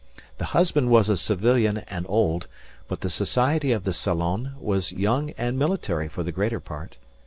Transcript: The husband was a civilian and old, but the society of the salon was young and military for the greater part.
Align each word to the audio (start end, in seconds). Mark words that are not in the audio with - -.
The 0.39 0.45
husband 0.57 0.89
was 0.89 1.09
a 1.09 1.15
civilian 1.15 1.77
and 1.87 2.07
old, 2.09 2.47
but 2.87 3.01
the 3.01 3.09
society 3.11 3.71
of 3.71 3.83
the 3.83 3.93
salon 3.93 4.55
was 4.59 4.91
young 4.91 5.29
and 5.37 5.59
military 5.59 6.07
for 6.07 6.23
the 6.23 6.31
greater 6.31 6.59
part. 6.59 6.97